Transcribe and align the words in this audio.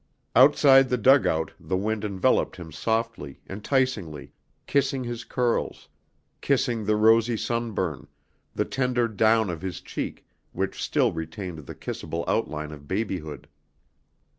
Outside 0.35 0.89
the 0.89 0.97
dugout 0.97 1.51
the 1.59 1.77
wind 1.77 2.03
enveloped 2.03 2.55
him 2.55 2.71
softly, 2.71 3.39
enticingly, 3.47 4.33
kissing 4.65 5.03
his 5.03 5.23
curls, 5.23 5.89
kissing 6.41 6.83
the 6.83 6.95
rosy 6.95 7.37
sunburn, 7.37 8.07
the 8.55 8.65
tender 8.65 9.07
down 9.07 9.51
of 9.51 9.61
his 9.61 9.79
cheek 9.79 10.25
which 10.53 10.81
still 10.81 11.11
retained 11.11 11.67
the 11.67 11.75
kissable 11.75 12.25
outline 12.27 12.71
of 12.71 12.87
babyhood. 12.87 13.47